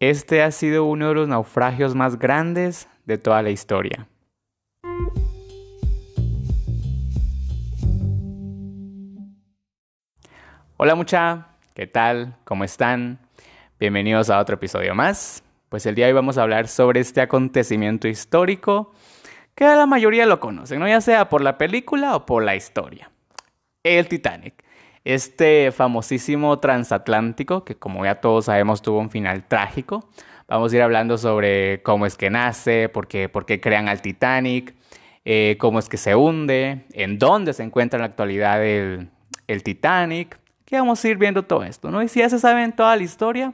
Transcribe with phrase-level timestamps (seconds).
[0.00, 4.08] Este ha sido uno de los naufragios más grandes de toda la historia.
[10.78, 12.34] Hola mucha, ¿qué tal?
[12.44, 13.18] ¿Cómo están?
[13.78, 15.44] Bienvenidos a otro episodio más.
[15.68, 18.94] Pues el día de hoy vamos a hablar sobre este acontecimiento histórico
[19.54, 20.88] que la mayoría lo conocen, ¿no?
[20.88, 23.10] ya sea por la película o por la historia.
[23.82, 24.64] El Titanic.
[25.04, 30.08] Este famosísimo transatlántico, que como ya todos sabemos tuvo un final trágico.
[30.48, 34.02] Vamos a ir hablando sobre cómo es que nace, por qué, por qué crean al
[34.02, 34.74] Titanic,
[35.24, 39.08] eh, cómo es que se hunde, en dónde se encuentra en la actualidad el,
[39.62, 42.02] Titanic, que vamos a ir viendo todo esto, ¿no?
[42.02, 43.52] Y si ya se saben toda la historia,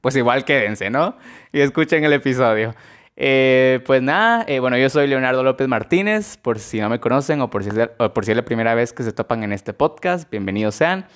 [0.00, 1.16] pues igual quédense, ¿no?
[1.52, 2.74] Y escuchen el episodio.
[3.16, 7.40] Eh, pues nada, eh, bueno, yo soy Leonardo López Martínez, por si no me conocen
[7.42, 9.74] o por si, es, por si es la primera vez que se topan en este
[9.74, 11.06] podcast, bienvenidos sean.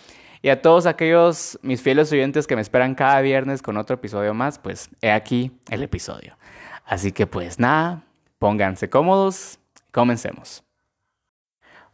[0.43, 4.35] Y a todos aquellos mis fieles oyentes que me esperan cada viernes con otro episodio
[4.35, 6.37] más, pues he aquí el episodio.
[6.85, 8.03] Así que pues nada,
[8.39, 9.59] pónganse cómodos,
[9.91, 10.63] comencemos.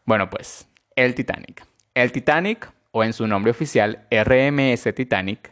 [0.05, 1.65] Bueno pues, el Titanic.
[1.95, 5.52] El Titanic o en su nombre oficial RMS Titanic,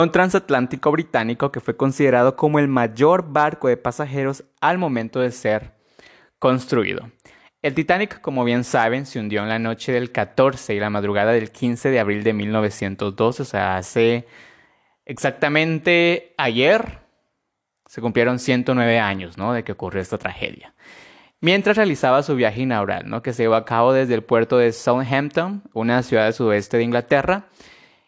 [0.00, 5.30] un transatlántico británico que fue considerado como el mayor barco de pasajeros al momento de
[5.30, 5.72] ser
[6.38, 7.10] construido.
[7.62, 11.32] El Titanic, como bien saben, se hundió en la noche del 14 y la madrugada
[11.32, 14.26] del 15 de abril de 1912, o sea, hace
[15.06, 17.00] exactamente ayer
[17.86, 19.52] se cumplieron 109 años ¿no?
[19.52, 20.74] de que ocurrió esta tragedia
[21.44, 23.22] mientras realizaba su viaje inaugural, ¿no?
[23.22, 26.84] que se llevó a cabo desde el puerto de Southampton, una ciudad del sudeste de
[26.84, 27.48] Inglaterra,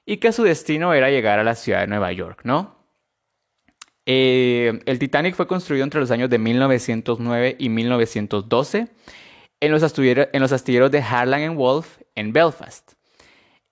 [0.06, 2.40] y que su destino era llegar a la ciudad de Nueva York.
[2.44, 2.76] ¿no?
[4.06, 8.86] Eh, el Titanic fue construido entre los años de 1909 y 1912
[9.60, 12.92] en los, astilleros, de Harland Wolff en Belfast.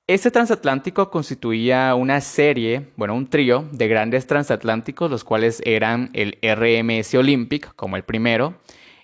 [0.06, 6.38] Este transatlántico constituía una serie, bueno, un trío de grandes transatlánticos, los cuales eran el
[6.42, 8.56] RMS Olympic como el primero,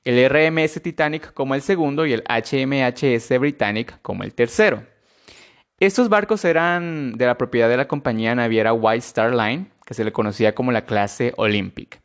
[0.05, 4.82] el RMS Titanic como el segundo y el HMHS Britannic como el tercero.
[5.81, 10.05] Estos barcos eran de la propiedad de la compañía naviera White Star Line, que se
[10.05, 12.03] le conocía como la clase Olympic.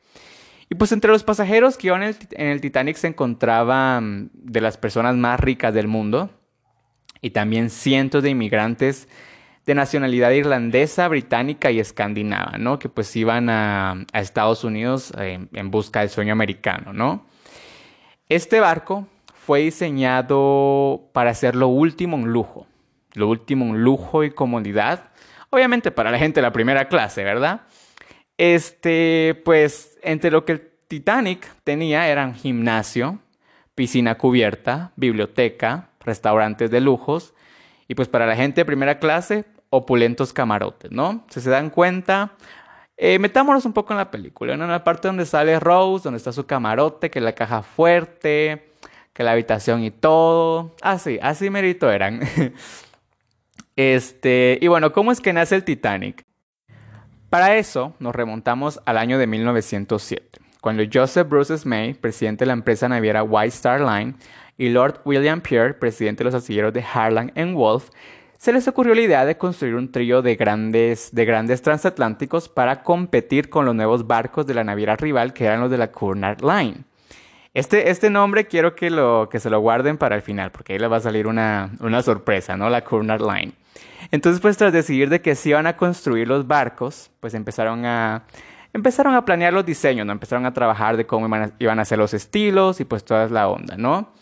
[0.70, 5.18] Y pues entre los pasajeros que iban en el, Titanic se encontraban de las personas
[5.18, 6.30] más ricas del mundo
[7.20, 9.10] y también cientos de inmigrantes
[9.66, 12.80] de nacionalidad irlandesa, británica y escandinava, ¿no?
[12.80, 17.26] Que pues iban a, Estados Unidos eh, en busca del sueño americano, ¿no?
[18.30, 22.68] Este barco fue diseñado para ser lo último en lujo,
[23.16, 25.12] lo último en lujo y comodidad,
[25.50, 27.62] obviamente para la gente de la primera clase, ¿verdad?
[28.38, 33.20] Este, pues entre lo que el Titanic tenía eran gimnasio,
[33.74, 37.34] piscina cubierta, biblioteca, restaurantes de lujos
[37.88, 41.26] y pues para la gente de primera clase opulentos camarotes, ¿no?
[41.30, 42.34] Si se dan cuenta,
[42.98, 44.54] eh, metámonos un poco en la película.
[44.54, 48.72] En la parte donde sale Rose, donde está su camarote, que la caja fuerte,
[49.14, 50.76] que la habitación y todo.
[50.82, 52.22] Así, así merito eran.
[53.76, 56.24] este, y bueno, ¿cómo es que nace el Titanic?
[57.30, 62.54] Para eso nos remontamos al año de 1907, cuando Joseph Bruce May, presidente de la
[62.54, 64.16] empresa naviera White Star Line,
[64.58, 67.90] y Lord William Pierre, presidente de los astilleros de Harland Wolff,
[68.38, 72.84] se les ocurrió la idea de construir un trío de grandes, de grandes transatlánticos para
[72.84, 76.42] competir con los nuevos barcos de la naviera rival que eran los de la Cunard
[76.42, 76.84] Line.
[77.54, 80.98] Este, este nombre quiero que se lo guarden para el final, porque ahí les va
[80.98, 82.70] a salir una, una sorpresa, ¿no?
[82.70, 83.54] La Cunard Line.
[84.12, 88.24] Entonces, pues tras decidir de que se iban a construir los barcos, pues empezaron a,
[88.74, 90.12] empezaron a planear los diseños, ¿no?
[90.12, 91.26] Empezaron a trabajar de cómo
[91.60, 94.14] iban a, ser los estilos y pues toda la onda, ¿no?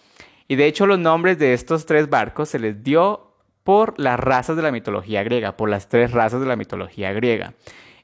[0.47, 3.31] Y de hecho los nombres de estos tres barcos se les dio
[3.63, 7.53] por las razas de la mitología griega, por las tres razas de la mitología griega.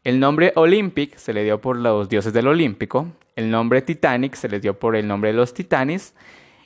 [0.04, 4.48] El nombre Olympic se le dio por los dioses del Olímpico, el nombre Titanic se
[4.48, 6.14] le dio por el nombre de los Titanes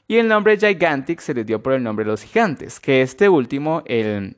[0.07, 3.29] y el nombre Gigantic se le dio por el nombre de los gigantes, que este
[3.29, 4.37] último, el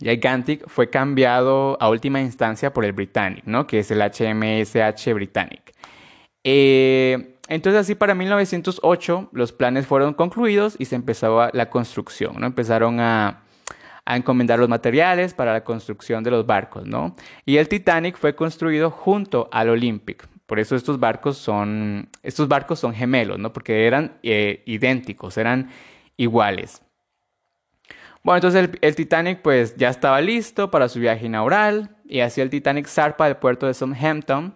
[0.00, 3.66] Gigantic, fue cambiado a última instancia por el Britannic, ¿no?
[3.66, 5.74] que es el HMSH Britannic.
[6.42, 12.46] Eh, entonces así para 1908 los planes fueron concluidos y se empezó la construcción, ¿no?
[12.46, 13.42] Empezaron a
[14.06, 17.14] encomendar los materiales para la construcción de los barcos, ¿no?
[17.44, 20.28] Y el Titanic fue construido junto al Olympic.
[20.46, 23.52] Por eso estos barcos son, estos barcos son gemelos, ¿no?
[23.52, 25.70] Porque eran eh, idénticos, eran
[26.16, 26.82] iguales.
[28.22, 32.50] Bueno, entonces el, Titanic pues ya estaba listo para su viaje inaugural y así el
[32.50, 34.54] Titanic zarpa del puerto de Southampton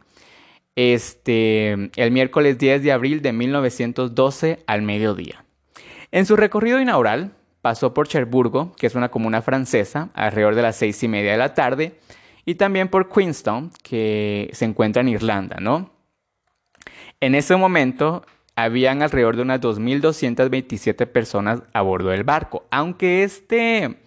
[0.77, 5.45] este, el miércoles 10 de abril de 1912 al mediodía.
[6.11, 7.33] En su recorrido inaugural,
[7.63, 11.39] pasó por Cherburgo, que es una comuna francesa, alrededor de las seis y media de
[11.39, 11.99] la tarde,
[12.45, 15.91] y también por Queenstown, que se encuentra en Irlanda, ¿no?
[17.21, 18.27] En ese momento
[18.57, 23.99] habían alrededor de unas 2.227 personas a bordo del barco, aunque este,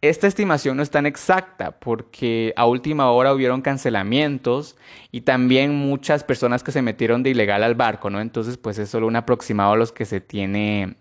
[0.00, 4.76] esta estimación no es tan exacta porque a última hora hubieron cancelamientos
[5.12, 8.20] y también muchas personas que se metieron de ilegal al barco, ¿no?
[8.20, 10.96] Entonces, pues es solo un aproximado a los que se tiene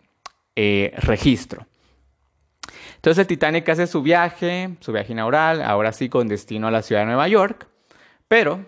[0.55, 1.65] eh, registro.
[2.95, 6.81] Entonces el Titanic hace su viaje, su viaje inaugural, ahora sí con destino a la
[6.81, 7.67] ciudad de Nueva York,
[8.29, 8.65] pero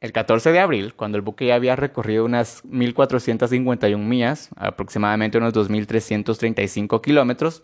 [0.00, 5.54] el 14 de abril, cuando el buque ya había recorrido unas 1.451 millas, aproximadamente unos
[5.54, 7.62] 2.335 kilómetros,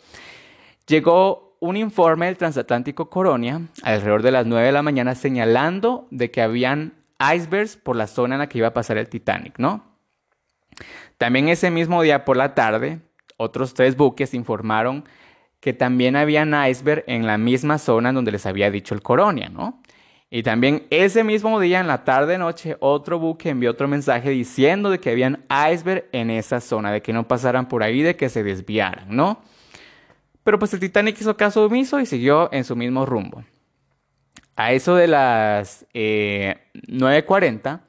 [0.86, 6.30] llegó un informe del transatlántico Coronia alrededor de las 9 de la mañana señalando de
[6.30, 6.94] que habían
[7.34, 9.84] icebergs por la zona en la que iba a pasar el Titanic, ¿no?
[11.18, 12.98] También ese mismo día por la tarde,
[13.36, 15.04] otros tres buques informaron
[15.60, 19.80] que también habían iceberg en la misma zona donde les había dicho el Coronia, ¿no?
[20.30, 24.98] Y también ese mismo día, en la tarde-noche, otro buque envió otro mensaje diciendo de
[24.98, 28.42] que habían iceberg en esa zona, de que no pasaran por ahí, de que se
[28.42, 29.42] desviaran, ¿no?
[30.42, 33.44] Pero pues el Titanic hizo caso omiso y siguió en su mismo rumbo.
[34.56, 37.80] A eso de las 9.40, eh,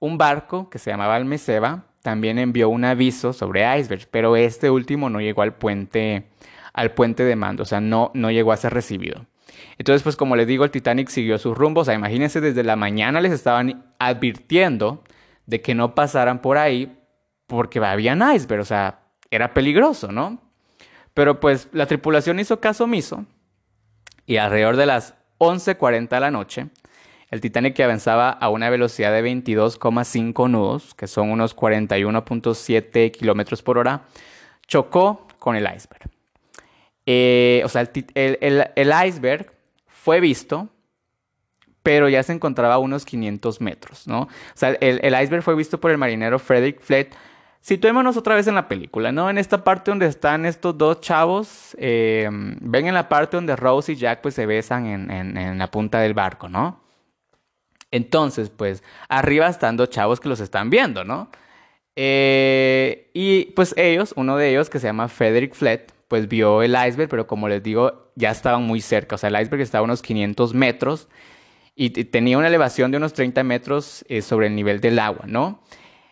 [0.00, 4.70] un barco que se llamaba el Meseba también envió un aviso sobre icebergs, pero este
[4.70, 6.26] último no llegó al puente
[6.72, 9.26] al puente de mando, o sea, no, no llegó a ser recibido.
[9.78, 12.76] Entonces, pues como les digo, el Titanic siguió su rumbo, o sea, imagínense, desde la
[12.76, 15.04] mañana les estaban advirtiendo
[15.46, 16.98] de que no pasaran por ahí
[17.46, 20.42] porque había iceberg, o sea, era peligroso, ¿no?
[21.14, 23.24] Pero pues la tripulación hizo caso omiso
[24.26, 26.66] y alrededor de las 11.40 de la noche,
[27.30, 33.62] el Titanic que avanzaba a una velocidad de 22,5 nudos, que son unos 41.7 kilómetros
[33.62, 34.02] por hora,
[34.66, 36.10] chocó con el iceberg.
[37.06, 39.52] Eh, o sea, el, iceberg
[40.02, 40.68] fue visto,
[41.82, 44.22] pero ya se encontraba a unos 500 metros, ¿no?
[44.22, 47.14] O sea, el, iceberg fue visto por el marinero Frederick Flett.
[47.60, 49.28] Situémonos otra vez en la película, ¿no?
[49.28, 53.92] En esta parte donde están estos dos chavos, eh, ven en la parte donde Rose
[53.92, 56.80] y Jack pues se besan en, la punta del barco, ¿no?
[57.90, 61.30] Entonces, pues arriba están dos chavos que los están viendo, ¿no?
[61.96, 66.72] Eh, y pues ellos, uno de ellos que se llama Frederick Flett, pues vio el
[66.72, 69.14] iceberg, pero como les digo, ya estaban muy cerca.
[69.14, 71.08] O sea, el iceberg estaba a unos 500 metros
[71.80, 75.62] y tenía una elevación de unos 30 metros eh, sobre el nivel del agua, ¿no?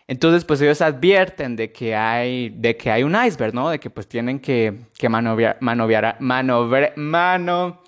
[0.07, 3.69] Entonces, pues ellos advierten de que hay, de que hay un iceberg, ¿no?
[3.69, 7.81] De que pues tienen que, que manoviar, manoviar, manover, mano...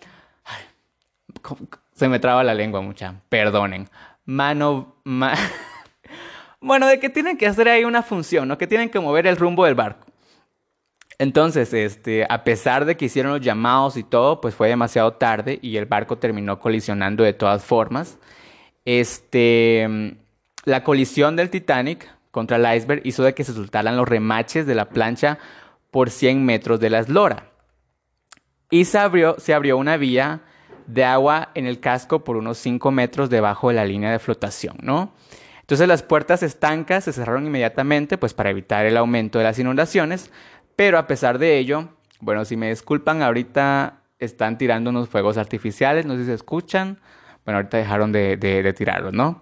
[1.94, 3.88] se me traba la lengua mucha, perdonen.
[4.26, 4.98] Mano...
[6.60, 8.58] bueno, de que tienen que hacer ahí una función, ¿no?
[8.58, 10.09] Que tienen que mover el rumbo del barco.
[11.20, 15.60] Entonces, este, a pesar de que hicieron los llamados y todo, pues fue demasiado tarde
[15.62, 18.18] y el barco terminó colisionando de todas formas.
[18.86, 20.16] Este,
[20.64, 24.76] la colisión del Titanic contra el iceberg hizo de que se soltaran los remaches de
[24.76, 25.40] la plancha
[25.92, 27.50] por 100 metros de la eslora.
[28.72, 30.42] Y se abrió, se abrió una vía
[30.88, 34.78] de agua en el casco por unos 5 metros debajo de la línea de flotación,
[34.82, 35.12] ¿no?
[35.62, 40.32] Entonces las puertas estancas se cerraron inmediatamente, pues para evitar el aumento de las inundaciones,
[40.80, 41.90] pero a pesar de ello,
[42.22, 47.00] bueno, si me disculpan, ahorita están tirando unos fuegos artificiales, no sé si se escuchan.
[47.44, 49.42] Bueno, ahorita dejaron de, tirarlos, ¿no?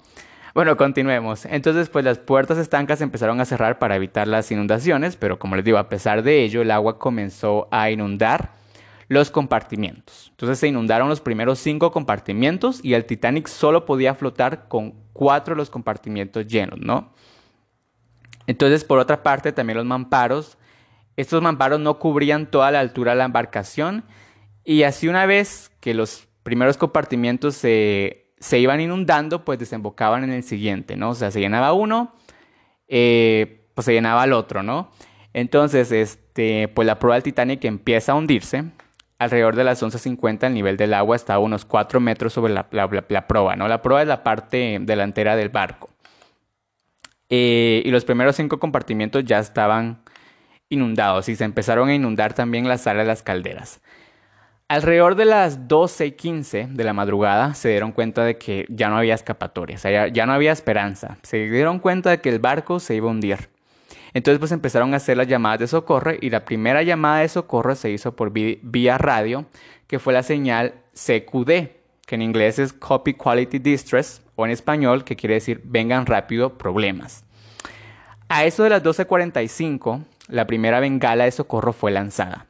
[0.56, 1.46] Bueno, continuemos.
[1.46, 5.64] Entonces, pues las puertas estancas empezaron a cerrar para evitar las inundaciones, pero como les
[5.64, 8.54] digo, a pesar de ello, el agua comenzó a inundar
[9.08, 10.30] los compartimientos.
[10.32, 15.54] Entonces se inundaron los primeros cinco compartimientos y el Titanic solo podía flotar con cuatro
[15.54, 17.14] de los compartimientos llenos, ¿no?
[18.48, 20.58] Entonces, por otra parte, también los mamparos
[21.18, 24.06] estos mamparos no cubrían toda la altura de la embarcación
[24.64, 30.44] y así una vez que los primeros compartimientos se, iban inundando, pues desembocaban en el
[30.44, 31.10] siguiente, ¿no?
[31.10, 32.14] O sea, se llenaba uno,
[32.88, 34.92] eh, pues se llenaba el otro, ¿no?
[35.34, 38.66] Entonces, este, pues la proa del Titanic empieza a hundirse.
[39.20, 42.70] Alrededor de las 11.50 el nivel del agua está a unos 4 metros sobre la,
[43.28, 43.68] proa, ¿no?
[43.68, 45.90] La proa es la parte delantera del barco.
[47.30, 50.02] Eh, y los primeros cinco compartimientos ya estaban
[50.70, 53.82] inundados y se empezaron a inundar también las salas de las calderas.
[54.70, 58.90] Alrededor de las 12 y 15 de la madrugada se dieron cuenta de que ya
[58.90, 61.18] no había escapatoria, ya, ya no había esperanza.
[61.24, 63.50] Se dieron cuenta de que el barco se iba a hundir.
[64.14, 67.76] Entonces pues empezaron a hacer las llamadas de socorro y la primera llamada de socorro
[67.76, 69.46] se hizo por vía radio,
[69.88, 71.70] que fue la señal CQD,
[72.06, 76.58] que en inglés es Copy Quality Distress o en español que quiere decir vengan rápido
[76.58, 77.24] problemas.
[78.28, 82.48] A eso de las 12.45 la primera bengala de socorro fue lanzada.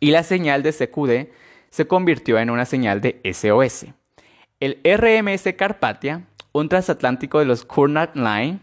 [0.00, 1.32] Y la señal de CQD
[1.70, 3.86] se convirtió en una señal de SOS.
[4.60, 8.60] el RMS Carpathia, un transatlántico de los Cunard Line.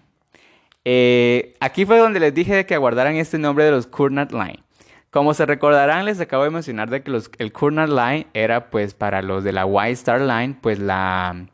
[0.86, 4.64] Eh, aquí fue donde les dije de que aguardaran este nombre de los Cunard Line.
[5.12, 9.22] Como se recordarán, les acabo de mencionar de que el Cunard Line era pues para
[9.22, 11.48] los de la White Star Line, pues la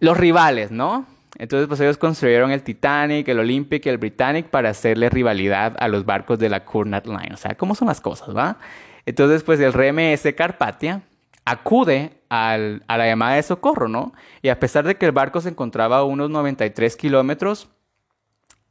[0.00, 1.06] los rivales, ¿no?
[1.38, 5.88] Entonces, pues ellos construyeron el Titanic, el Olympic y el Britannic para hacerle rivalidad a
[5.88, 7.32] los barcos de la Cunard Line.
[7.32, 8.58] O sea, ¿cómo son las cosas, va?
[9.06, 11.02] Entonces, pues el RMS Carpathia
[11.44, 14.12] acude a la llamada de socorro, ¿no?
[14.42, 17.68] Y a pesar de que el barco se encontraba a unos 93 kilómetros,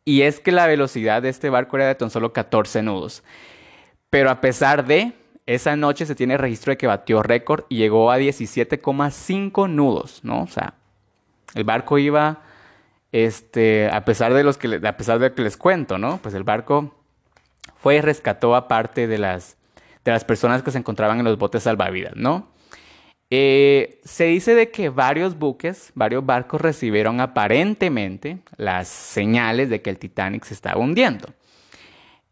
[0.03, 3.23] y es que la velocidad de este barco era de tan solo 14 nudos.
[4.09, 5.13] Pero a pesar de,
[5.45, 10.43] esa noche se tiene registro de que batió récord y llegó a 17,5 nudos, ¿no?
[10.43, 10.75] O sea,
[11.53, 12.41] el barco iba,
[13.11, 16.19] este, a pesar de los que, a pesar de que les cuento, ¿no?
[16.21, 16.95] Pues el barco
[17.77, 19.57] fue y rescató a parte de las,
[20.05, 22.49] de las personas que se encontraban en los botes salvavidas, ¿no?
[23.33, 29.89] Eh, se dice de que varios buques, varios barcos recibieron aparentemente las señales de que
[29.89, 31.29] el Titanic se estaba hundiendo.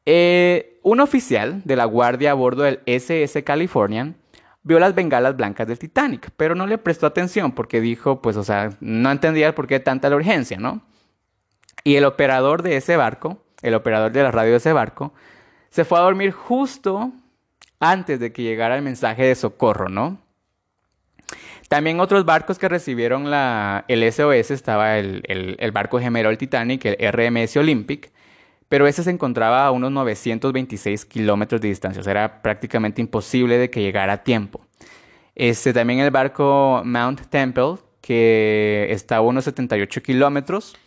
[0.06, 4.16] Eh, un oficial de la guardia a bordo del SS Californian
[4.64, 8.44] vio las bengalas blancas del Titanic, pero no le prestó atención porque dijo, pues, o
[8.44, 10.82] sea, no entendía por qué tanta la urgencia, ¿no?
[11.84, 15.14] Y el operador de ese barco, el operador de la radio de ese barco,
[15.70, 17.12] se fue a dormir justo
[17.80, 20.20] antes de que llegara el mensaje de socorro, ¿no?
[21.70, 26.84] También otros barcos que recibieron la, el SOS estaba el, el barco gemelo del Titanic,
[26.86, 28.12] el RMS Olympic,
[28.70, 33.58] pero ese se encontraba a unos 926 kilómetros de distancia, o sea, era prácticamente imposible
[33.58, 34.62] de que llegara a tiempo.
[35.36, 40.78] Este, también el barco Mount Temple, que estaba a unos 78 kilómetros,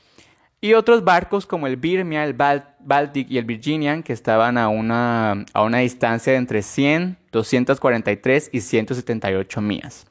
[0.60, 5.44] y otros barcos como el Birmia, el Baltic y el Virginian, que estaban a una,
[5.52, 10.06] a una distancia de entre 100, 243 y 178 millas.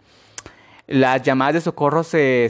[0.91, 2.50] Las llamadas de socorro se,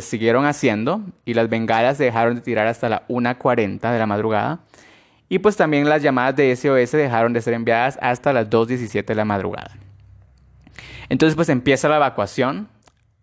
[0.00, 4.60] siguieron haciendo y las bengalas se dejaron de tirar hasta la 1.40 de la madrugada.
[5.28, 9.14] Y pues también las llamadas de SOS dejaron de ser enviadas hasta las 2.17 de
[9.16, 9.72] la madrugada.
[11.08, 12.68] Entonces pues empieza la evacuación.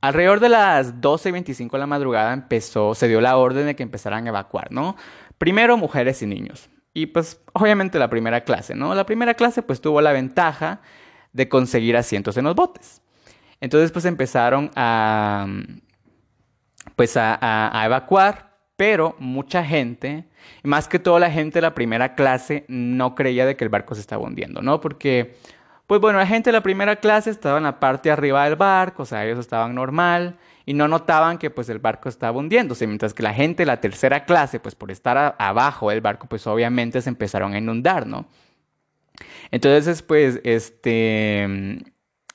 [0.02, 4.26] Alrededor de las 12.25 de la madrugada empezó, se dio la orden de que empezaran
[4.26, 4.98] a evacuar, ¿no?
[5.38, 6.70] Primero mujeres y niños.
[6.94, 8.94] Y pues obviamente la primera clase, ¿no?
[8.94, 10.82] La primera clase pues tuvo la ventaja
[11.32, 13.02] de conseguir asientos en los botes.
[13.62, 15.48] Entonces pues empezaron a,
[16.96, 20.26] pues a, evacuar, pero mucha gente,
[20.64, 23.96] más que todo la gente de la primera clase, no creía de que el barco
[23.96, 24.80] se estaba hundiendo, ¿no?
[24.80, 25.36] Porque,
[25.88, 29.04] pues bueno, la gente de la primera clase estaba en la parte arriba del barco,
[29.04, 33.14] o sea, ellos estaban normal y no notaban que pues el barco estaba hundiéndose, mientras
[33.14, 37.02] que la gente de la tercera clase, pues por estar abajo del barco, pues obviamente
[37.02, 38.28] se empezaron a inundar, ¿no?
[39.52, 41.82] Entonces, pues, este,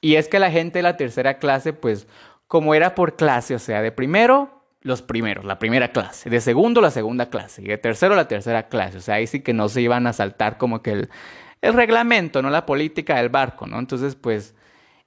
[0.04, 2.06] y es que la gente de la tercera clase, pues
[2.46, 6.82] como era por clase, o sea, de primero, los primeros, la primera clase, de segundo,
[6.82, 9.70] la segunda clase, y de tercero, la tercera clase, o sea, ahí sí que no
[9.70, 11.08] se iban a saltar como que el,
[11.62, 13.78] reglamento, no la política del barco, ¿no?
[13.78, 14.54] Entonces, pues,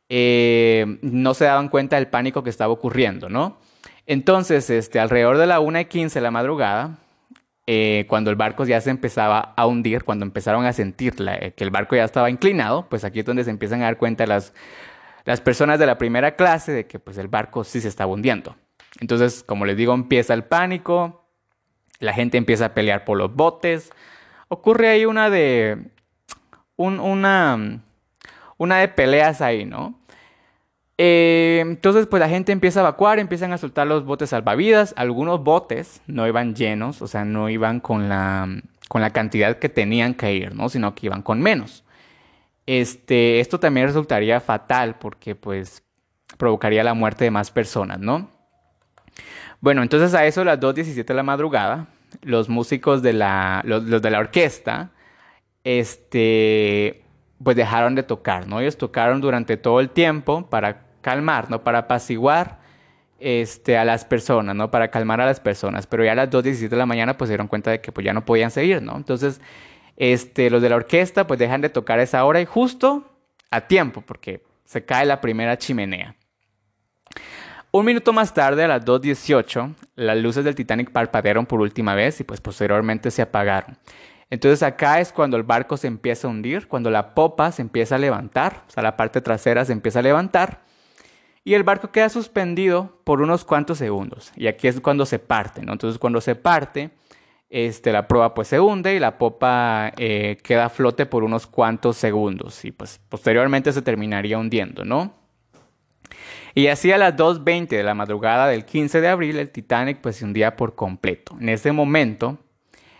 [0.10, 3.60] eh, no se daban cuenta del pánico que estaba ocurriendo, ¿no?
[4.08, 6.98] Entonces, este, alrededor de la 1 y 15 de la madrugada,
[7.70, 11.66] eh, cuando el barco ya se empezaba a hundir, cuando empezaron a sentir eh, que
[11.66, 14.54] el barco ya estaba inclinado, pues aquí es donde se empiezan a dar cuenta las,
[15.26, 18.56] las personas de la primera clase de que pues el barco sí se estaba hundiendo.
[19.02, 21.30] Entonces, como les digo, empieza el pánico,
[22.00, 23.92] la gente empieza a pelear por los botes,
[24.48, 25.92] ocurre ahí una de
[26.78, 27.82] una
[28.58, 29.97] una de peleas ahí, ¿no?
[30.98, 34.94] Eh, entonces, pues la gente empieza a evacuar, empiezan a soltar los botes salvavidas.
[34.98, 38.48] Algunos botes no iban llenos, o sea, no iban con la,
[38.88, 40.70] con la cantidad que tenían que ir, ¿no?
[40.70, 41.84] Sino que iban con menos.
[42.66, 45.84] Este, esto también resultaría fatal porque, pues,
[46.38, 48.30] provocaría la muerte de más personas, ¿no?
[49.62, 51.88] Bueno, entonces a eso, a las 2.17 de la madrugada,
[52.22, 54.92] los músicos de la, los, los de la orquesta,
[55.64, 57.04] este,
[57.44, 58.60] pues dejaron de tocar, ¿no?
[58.60, 61.64] Ellos tocaron durante todo el tiempo para calmar, ¿no?
[61.64, 62.60] Para apaciguar
[63.18, 64.70] este, a las personas, ¿no?
[64.70, 65.88] Para calmar a las personas.
[65.88, 68.04] Pero ya a las 2.17 de la mañana pues se dieron cuenta de que pues
[68.04, 68.98] ya no podían seguir, ¿no?
[68.98, 69.40] Entonces,
[69.96, 73.10] este, los de la orquesta pues dejan de tocar esa hora y justo
[73.52, 76.14] a tiempo porque se cae la primera chimenea.
[77.72, 82.20] Un minuto más tarde, a las 2.18, las luces del Titanic parpadearon por última vez
[82.20, 83.78] y pues posteriormente se apagaron.
[84.30, 87.96] Entonces acá es cuando el barco se empieza a hundir, cuando la popa se empieza
[87.96, 90.67] a levantar, o sea, la parte trasera se empieza a levantar
[91.48, 94.34] y el barco queda suspendido por unos cuantos segundos.
[94.36, 95.72] Y aquí es cuando se parte, ¿no?
[95.72, 96.90] Entonces cuando se parte,
[97.50, 101.48] este, la proa pues se hunde y la popa eh, queda a flote por unos
[101.48, 105.14] cuantos segundos y pues posteriormente se terminaría hundiendo, ¿no?
[106.54, 110.18] Y así a las 2.20 de la madrugada del 15 de abril, el Titanic pues
[110.18, 111.38] se hundía por completo.
[111.40, 112.40] En ese momento,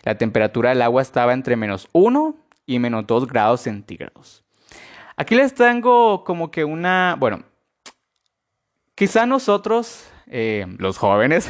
[0.04, 4.46] la temperatura del agua estaba entre menos 1 y menos 2 grados centígrados.
[5.18, 7.44] Aquí les tengo como que una, bueno,
[8.98, 11.48] quizá nosotros, eh, los jóvenes,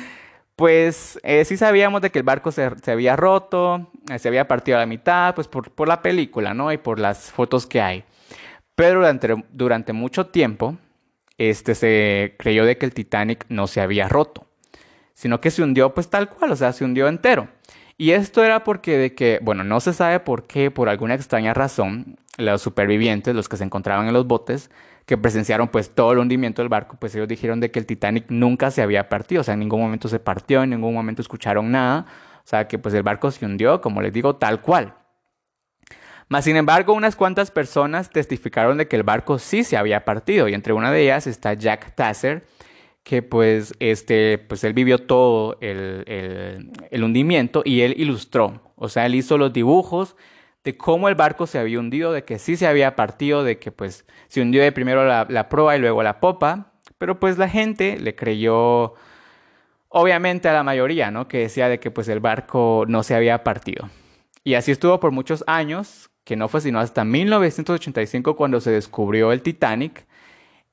[0.56, 4.76] pues eh, sí sabíamos de que el barco se, había roto, eh, se había partido
[4.76, 6.70] a la mitad, pues por, por, la película, ¿no?
[6.70, 8.04] Y por las fotos que hay.
[8.74, 10.76] Pero durante, durante mucho tiempo,
[11.38, 14.46] este, se creyó de que el Titanic no se había roto,
[15.14, 17.48] sino que se hundió pues tal cual, o sea, se hundió entero.
[17.98, 21.54] Y esto era porque de que, bueno, no se sabe por qué, por alguna extraña
[21.54, 24.70] razón, los supervivientes, los que se encontraban en los botes,
[25.06, 28.26] que presenciaron pues todo el hundimiento del barco, pues ellos dijeron de que el Titanic
[28.28, 31.70] nunca se había partido, o sea, en ningún momento se partió, en ningún momento escucharon
[31.70, 32.06] nada,
[32.38, 34.94] o sea, que pues el barco se hundió, como les digo, tal cual.
[36.28, 40.48] Mas, sin embargo, unas cuantas personas testificaron de que el barco sí se había partido
[40.48, 42.44] y entre una de ellas está Jack Tasser,
[43.02, 46.04] que pues, este, pues él vivió todo el,
[46.90, 50.16] el, hundimiento y él ilustró, o sea, él hizo los dibujos
[50.64, 53.72] de cómo el barco se había hundido, de que sí se había partido, de que
[53.72, 57.48] pues se hundió de primero la, la proa y luego la popa, pero pues la
[57.48, 58.94] gente le creyó,
[59.88, 61.26] obviamente a la mayoría, ¿no?
[61.26, 63.90] Que decía de que pues el barco no se había partido.
[64.44, 69.32] Y así estuvo por muchos años, que no fue sino hasta 1985 cuando se descubrió
[69.32, 70.06] el Titanic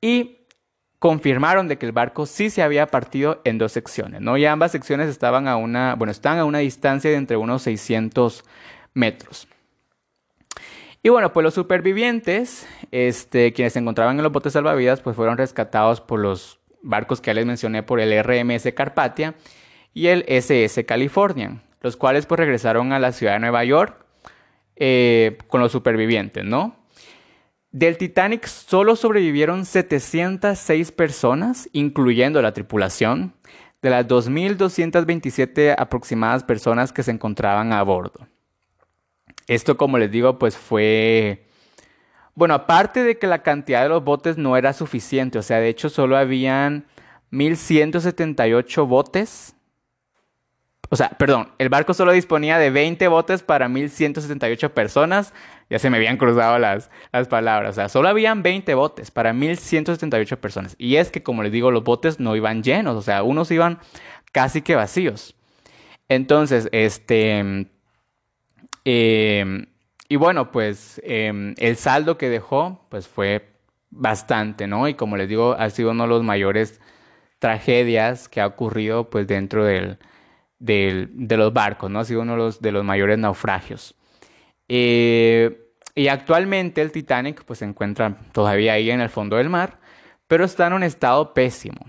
[0.02, 0.39] y
[1.00, 4.38] confirmaron de que el barco sí se había partido en dos secciones, ¿no?
[4.38, 8.44] Y ambas secciones estaban a una, bueno, están a una distancia de entre unos 600
[8.94, 9.48] metros.
[11.02, 15.38] Y bueno, pues los supervivientes, este, quienes se encontraban en los botes salvavidas, pues fueron
[15.38, 19.36] rescatados por los barcos que ya les mencioné por el RMS Carpathia
[19.94, 24.06] y el SS Californian, los cuales pues regresaron a la ciudad de Nueva York
[24.76, 26.79] eh, con los supervivientes, ¿no?
[27.72, 33.34] Del Titanic solo sobrevivieron 706 personas, incluyendo la tripulación,
[33.82, 38.28] de las 2.227 aproximadas personas que se encontraban a bordo.
[39.48, 41.46] Esto, como les digo, pues fue...
[42.34, 45.70] Bueno, aparte de que la cantidad de los botes no era suficiente, o sea, de
[45.70, 46.86] hecho solo habían
[47.32, 49.56] 1.178 botes
[50.90, 55.34] o sea, perdón, el barco solo disponía de 20 botes para 1178 personas.
[55.70, 57.72] Ya se me habían cruzado las, las palabras.
[57.72, 60.76] O sea, solo habían 20 botes para 1178 personas.
[60.80, 62.96] Y es que, como les digo, los botes no iban llenos.
[62.96, 63.80] O sea, unos iban
[64.32, 65.36] casi que vacíos.
[66.08, 67.68] Entonces, este...
[68.86, 69.66] Em,
[70.08, 73.50] y bueno, pues em, el saldo que dejó, pues fue
[73.92, 74.88] bastante, ¿no?
[74.88, 76.82] Y como les digo, ha sido uno de los mayores
[77.38, 80.00] tragedias que ha ocurrido, pues, dentro del
[80.60, 82.00] de los barcos, ¿no?
[82.00, 83.96] Ha sido uno de los, de los mayores naufragios.
[84.70, 89.80] Eh, y actualmente el Titanic pues, se encuentra todavía ahí en el fondo del mar,
[90.28, 91.80] pero está en un estado pésimo.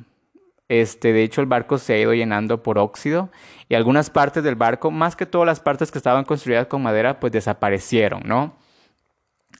[0.68, 3.30] Este, de hecho, el barco se ha ido llenando por óxido
[3.68, 7.20] y algunas partes del barco, más que todas las partes que estaban construidas con madera,
[7.20, 8.56] pues desaparecieron, ¿no?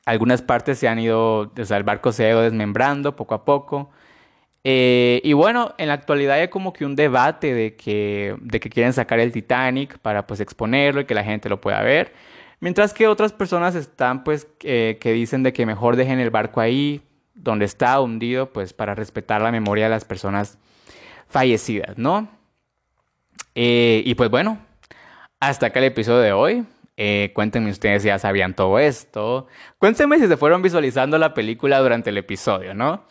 [0.06, 3.44] Algunas partes se han ido, o sea, el barco se ha ido desmembrando poco a
[3.44, 3.90] poco.
[4.62, 8.70] Eh, y bueno, en la actualidad hay como que un debate de que, de que
[8.70, 12.12] quieren sacar el Titanic para pues exponerlo y que la gente lo pueda ver.
[12.60, 17.02] Mientras que otras personas están pues que dicen de que mejor dejen el barco ahí,
[17.34, 20.58] donde está hundido, pues para respetar la memoria de las personas
[21.26, 22.28] fallecidas, ¿no?
[23.54, 24.58] Eh, y pues bueno,
[25.38, 26.64] hasta acá el episodio de hoy.
[26.96, 29.46] Eh, cuéntenme ustedes si ya sabían todo esto.
[29.78, 33.04] Cuéntenme si se fueron visualizando la película durante el episodio, ¿no?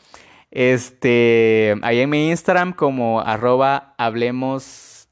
[0.51, 5.07] Este, ahí en mi Instagram como arroba hablemos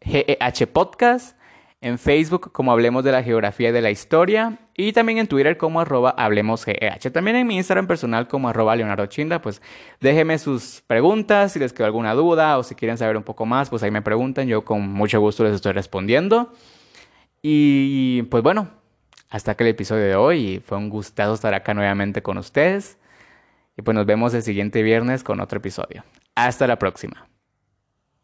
[0.00, 1.36] GEH Podcast,
[1.82, 5.56] en Facebook como Hablemos de la Geografía y de la Historia y también en Twitter
[5.56, 7.10] como arroba Hablemos GEH.
[7.10, 9.60] También en mi Instagram personal como arroba Leonardo Chinda, pues
[10.00, 13.68] déjenme sus preguntas si les quedó alguna duda o si quieren saber un poco más,
[13.68, 16.52] pues ahí me preguntan, yo con mucho gusto les estoy respondiendo.
[17.42, 18.70] Y pues bueno,
[19.28, 22.96] hasta acá el episodio de hoy fue un gustazo estar acá nuevamente con ustedes.
[23.76, 26.04] Y pues nos vemos el siguiente viernes con otro episodio.
[26.36, 27.31] Hasta la próxima.